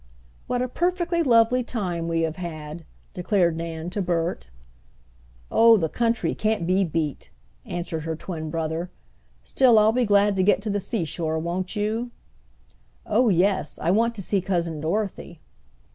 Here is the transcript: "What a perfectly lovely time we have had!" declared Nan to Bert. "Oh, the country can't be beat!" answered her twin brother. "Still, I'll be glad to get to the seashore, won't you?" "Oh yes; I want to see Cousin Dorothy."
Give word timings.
"What 0.47 0.63
a 0.63 0.67
perfectly 0.67 1.21
lovely 1.21 1.63
time 1.63 2.07
we 2.07 2.21
have 2.21 2.37
had!" 2.37 2.85
declared 3.13 3.55
Nan 3.55 3.91
to 3.91 4.01
Bert. 4.01 4.49
"Oh, 5.51 5.77
the 5.77 5.89
country 5.89 6.33
can't 6.33 6.65
be 6.65 6.83
beat!" 6.83 7.29
answered 7.67 8.01
her 8.05 8.15
twin 8.15 8.49
brother. 8.49 8.89
"Still, 9.43 9.77
I'll 9.77 9.91
be 9.91 10.05
glad 10.07 10.35
to 10.37 10.41
get 10.43 10.59
to 10.63 10.71
the 10.71 10.79
seashore, 10.79 11.37
won't 11.37 11.75
you?" 11.75 12.09
"Oh 13.05 13.29
yes; 13.29 13.77
I 13.77 13.91
want 13.91 14.15
to 14.15 14.23
see 14.23 14.41
Cousin 14.41 14.81
Dorothy." 14.81 15.39